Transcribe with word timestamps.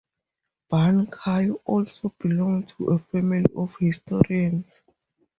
Ban 0.67 1.11
Chao 1.11 1.61
also 1.63 2.09
belonged 2.17 2.69
to 2.69 2.87
a 2.87 2.97
family 2.97 3.45
of 3.55 3.75
historians. 3.79 4.81